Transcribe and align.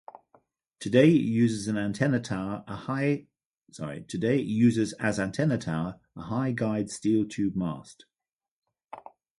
Today 0.79 1.09
it 1.09 1.21
uses 1.21 1.67
as 1.67 1.75
antenna 1.77 2.09
tower 2.19 2.63
a 2.65 2.73
high 2.75 3.29
guyed 6.55 6.89
steel 6.89 7.25
tube 7.27 7.55
mast. 7.55 8.05